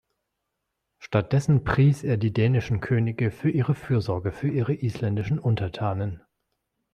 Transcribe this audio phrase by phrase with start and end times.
[0.97, 6.23] Stattdessen pries er die dänischen Könige für ihre Fürsorge für ihre isländischen Untertanen.